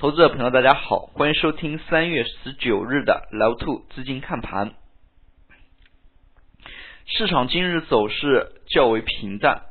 [0.00, 4.74] 投资者朋友，大家好，欢迎收听三月十九日的老兔资金看盘。
[7.04, 9.62] 市场今日走势较为平淡，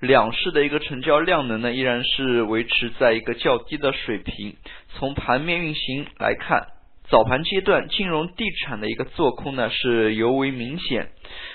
[0.00, 4.56] 两市的一个成交量能呢依然是维持在一个较低的水平。
[4.94, 6.68] 从盘面运行来看，
[7.10, 11.10] 早盘阶段金融地产的一个做空呢是尤为明显。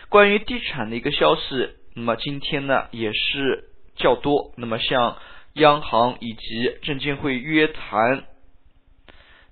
[0.10, 3.64] 关于地产的一个消息，那么今天呢也是
[3.96, 4.54] 较多。
[4.56, 5.18] 那么像
[5.56, 8.26] 央行以及证监会约谈，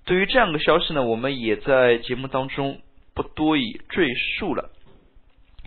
[0.04, 2.80] 对于这样的消息呢，我们也在节目当中
[3.14, 4.70] 不多以赘述了。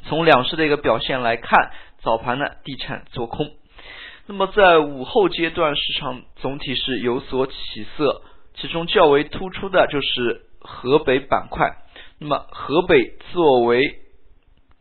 [0.03, 1.71] 从两市的一个表现来看，
[2.03, 3.51] 早盘呢地产做空，
[4.27, 7.53] 那么在午后阶段市场总体是有所起
[7.97, 8.21] 色，
[8.53, 11.77] 其中较为突出的就是河北板块。
[12.19, 13.99] 那么河北作为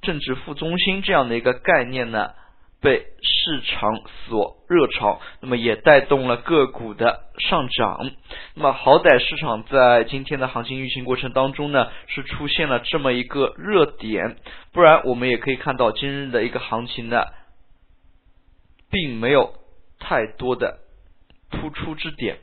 [0.03, 2.35] 政治副中心这样的一个概念呢，
[2.81, 8.11] 被市场所热炒，那么也带动了个股的上涨。
[8.55, 14.37] 那么好歹市场在今天的行情运行过程当中呢，是出现了这么一个热点，
[14.73, 17.25] 不然我们也可以看到今日的一个行情呢，
[18.91, 19.55] 并没有
[19.99, 20.81] 太多的
[21.51, 22.39] 突出之点。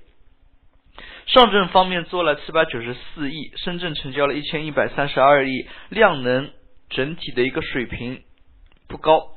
[1.25, 6.52] 上证方面做了七百九十四亿，深圳成交了一千一百三十二亿，量能
[6.89, 8.23] 整体的一个水平
[8.88, 9.29] 不高。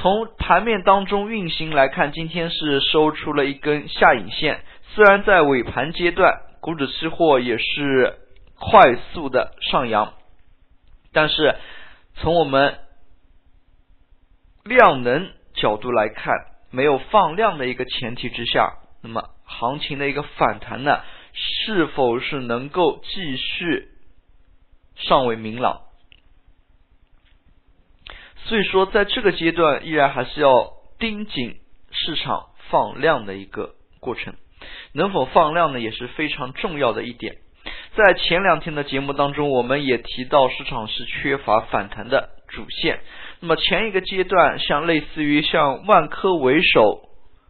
[0.00, 4.60] 从盘面当中运行来看，今天是收出了一根下影线。
[4.94, 8.16] 虽然在尾盘阶段，股指期货也是
[8.54, 10.14] 快速的上扬，
[11.12, 11.56] 但是
[12.14, 12.78] 从我们
[14.62, 16.32] 量能角度来看，
[16.70, 21.00] 没有放量的一个前提之下，那么行情的一个反弹呢，
[21.32, 23.88] 是否是能够继续，
[24.94, 25.87] 尚未明朗。
[28.48, 31.56] 所以说，在这个阶段，依然还是要盯紧
[31.90, 34.34] 市场放量的一个过程。
[34.94, 37.36] 能否放量呢，也是非常重要的一点。
[37.94, 43.00] 在前两天的节目当中，我们也提到市场是缺乏反弹的主线。
[43.40, 47.02] 那么前一个阶段，像类似于像万科为首，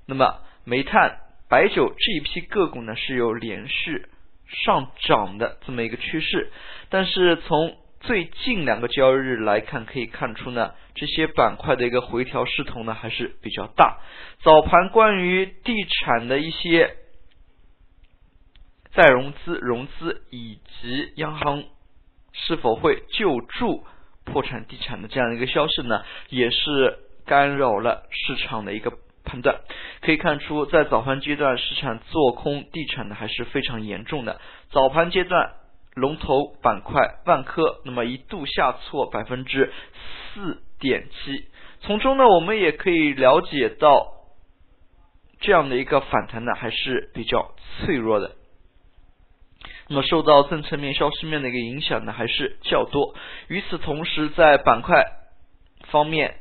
[0.08, 4.06] 那么煤炭、白酒这一批个股呢，是有连续
[4.64, 6.50] 上涨的这么一个趋势。
[6.91, 10.72] 但是从最近两个交易日来看，可以看出呢。
[10.94, 13.98] 这些板块的一个回调势头呢还是比较大。
[14.42, 16.97] 早盘关于地产的一些
[18.92, 21.62] 再融资、融资以及央行
[22.32, 23.84] 是否会救助
[24.25, 28.92] 破产地产的这样一个消息呢，也是干扰了市场的一个
[29.25, 29.60] 判断。
[30.00, 34.41] 可以看出，在早盘阶段，市场做空地产的还是非常严重的。
[34.70, 35.53] 早盘阶段，
[35.98, 39.72] 龙头板块万科那么一度下挫百分之
[40.34, 40.62] 四。
[40.81, 41.48] 点七，
[41.81, 44.12] 从中呢，我们也可以了解到
[45.41, 48.37] 这样的一个反弹呢，还是比较脆弱的。
[49.88, 53.16] 那么受到政策面、消息面的一个影响呢，还是较多。
[53.48, 55.04] 与此同时，在板块
[55.91, 56.37] 方面，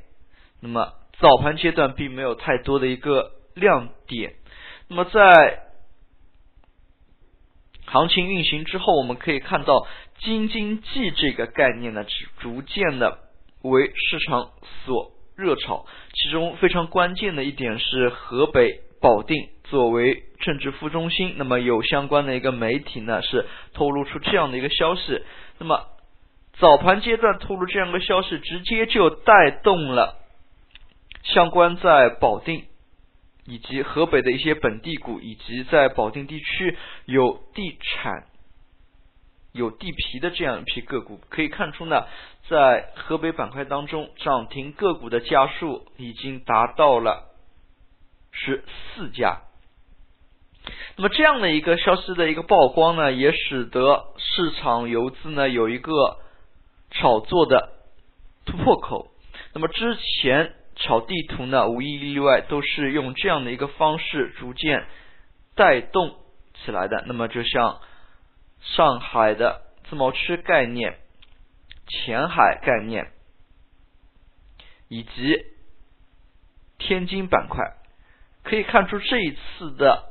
[0.62, 4.36] 那么早盘阶段并没有太多的一个亮点。
[4.88, 5.64] 那么在
[7.88, 9.88] 行情运行之后，我们可以看到
[10.20, 13.20] 京津冀这个概念呢，是逐渐的。
[13.64, 14.52] 为市场
[14.86, 25.22] 所热炒，其中非常关键的一点是河北保定作为政治副中心，那么有相关的一个媒体呢是透露出这样的一个消息，
[25.58, 25.86] 那么
[26.60, 30.16] 早盘阶段透露这样的消息，直接就带动了
[31.24, 32.66] 相关在保定
[33.48, 38.28] 以及河北的一些本地股，以及在保定地区有地产。
[39.54, 42.06] 有地皮的这样一批个股，可以看出呢，
[42.48, 47.32] 在河北板块当中，涨停个股的家数已经达到了
[48.32, 49.42] 十四家。
[50.96, 56.20] 那么这样的一个消息的一个曝光呢，也使得市场游资呢有一个
[56.92, 57.72] 炒作的
[58.46, 59.08] 突破口。
[59.54, 64.86] 那么之前炒地图呢，无一例外都是用这样的一个方式逐渐
[65.56, 66.16] 带动
[66.64, 67.04] 起来的。
[67.06, 67.80] 那么就像。
[68.60, 70.98] 上海的自贸区概念、
[71.88, 73.12] 前海概念
[74.88, 75.46] 以及
[76.80, 77.76] 天津板块，
[78.44, 80.06] 可以看出这一次的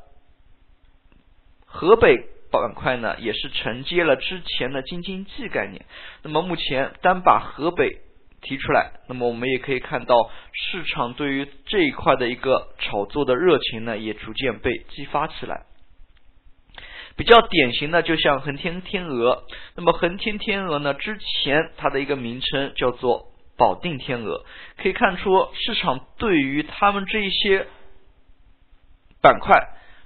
[1.66, 2.16] 河北
[2.52, 5.84] 板块呢，也是承接了之前的京津冀概念。
[6.22, 8.00] 那么目前单把河北
[8.46, 15.64] 提出来，那么我们也可以看到市场对于这一块的一个炒作的热情呢，也逐渐被激发起来。
[17.16, 19.44] 比较典型的，就像恒天天鹅。
[19.74, 24.44] 那么恒天天鹅呢，之前它的一个名称叫做保定天鹅。
[24.76, 27.66] 可以看出，市场对于他们这一些
[29.22, 29.58] 板块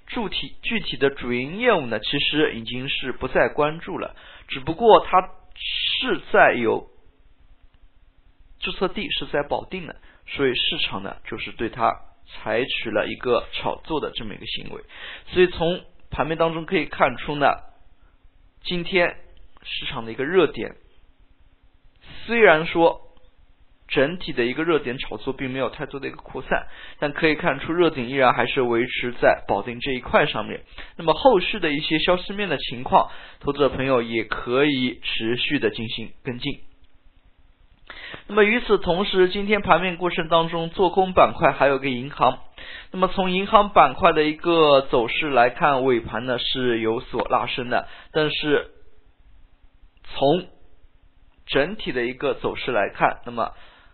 [0.06, 4.14] 具体具体的主营业务呢，其实已经是不再关注了，
[4.48, 5.20] 只不过它
[5.56, 6.87] 是在有
[8.61, 9.97] 注册地是在保定的，
[10.27, 11.91] 所以市场呢就是对它
[12.27, 14.83] 采取了一个炒作的这么一个行为，
[15.27, 17.53] 所以从盘面当中可以看出呢，
[18.62, 19.17] 今天
[19.62, 20.77] 市场的一个热点，
[22.27, 23.07] 虽然说。
[23.93, 26.69] 整体的一个热点炒作并没有太多的一个扩散，
[27.01, 30.62] 但可以看出热点依然还是维持在保定这一块上面。
[30.97, 33.11] 那么后续的一些消息面的情况，
[33.41, 36.61] 投资者朋友也可以持续的进行跟进。
[38.27, 42.39] 那么与此同时，今天盘面过程当中做空板块还有个银行。
[42.91, 48.71] 那么从银行板块的一个走势来看，尾盘呢是有所拉升的，但是
[50.05, 50.47] 从
[51.47, 53.53] 整体的一个走势来看，那么。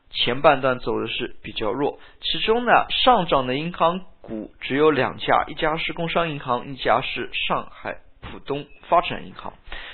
[0.08, 9.52] 前半段走的是比较弱，其中呢上涨的银行股只有两家，一家是工商银行，一家是上海浦东发展银行。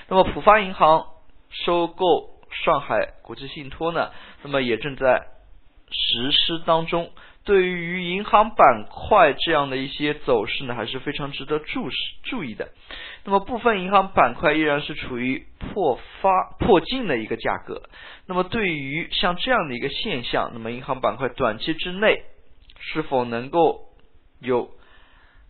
[0.09, 1.07] 那么浦发银行
[1.49, 4.11] 收购上海国际信托呢，
[4.43, 5.27] 那么也正在
[5.91, 7.11] 实施当中。
[7.45, 12.69] 对于银行板块这样的一些走势呢，还是非常值得注视注意的。
[13.25, 17.83] 那么部分银行板块依然是处于破发破净的一个价格。
[18.27, 22.23] 那么对于像这样的一个现象，那么银行板块短期之内
[22.79, 23.89] 是否能够
[24.39, 24.71] 有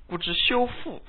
[0.07, 1.03] 估值修复，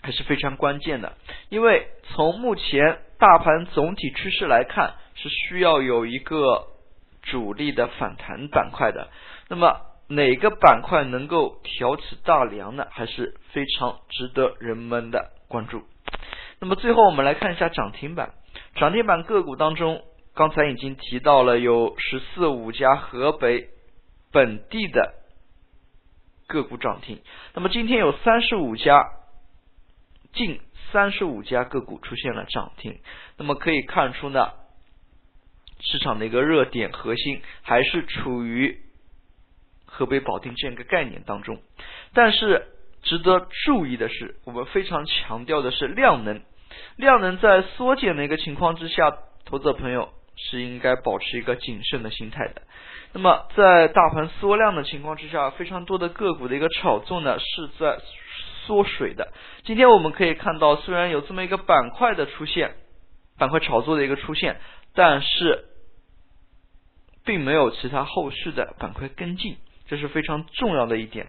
[0.00, 1.16] 还是非常关键的。
[1.48, 6.66] 因为从目前大盘总体趋势来看，是需要有一个
[7.22, 9.08] 主力的反弹板块的。
[9.48, 12.88] 那么哪个板块能够挑起大梁呢？
[12.90, 15.84] 还是非常值得人们的关注。
[16.58, 18.34] 那么最后我们来看一下涨停板，
[18.74, 20.02] 涨停板个股当中，
[20.34, 23.68] 刚才已经提到了有十四五家河北
[24.32, 25.14] 本地的
[26.48, 27.22] 个股涨停。
[27.54, 29.12] 那么今天有三十五家，
[30.32, 30.60] 近
[30.90, 33.00] 三十五家个股出现了涨停。
[33.38, 34.50] 那么可以看出呢，
[35.82, 38.78] 市场的一个热点核心还是处于。
[39.94, 41.60] 河北保定这样一个概念当中，
[42.14, 42.64] 但是
[43.02, 46.40] 值得注意的是，我们非常强调的是量能，
[46.96, 49.14] 量能在缩减的一个情况之下，
[49.44, 52.62] 投资者朋友是应该保持一个谨慎的心态的。
[53.12, 57.98] 那么在大盘缩量的情况之下，非常多的个股的一个炒作呢是在
[58.64, 59.30] 缩水的。
[59.64, 62.76] 今天我们可以看到，虽然有这么一个板块的出现，
[63.38, 64.58] 板块炒作的一个出现，
[64.94, 65.66] 但是
[67.24, 69.56] 并没有其他后续的板块跟进。
[69.88, 71.26] 这是非常重要的一点，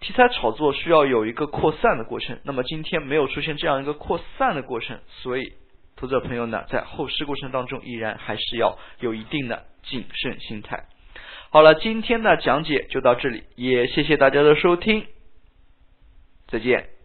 [0.00, 2.38] 题材炒作需要有一个扩散的过程。
[2.44, 5.54] 那么今天没有出现这样一个扩散的过程，所以
[5.96, 10.84] 投资者朋友呢，在后市过程当中依然还是要有一定的谨慎心态。
[11.50, 15.06] 好了，今天的讲解就到这里，也谢谢大家的收听，
[16.46, 16.97] 再见。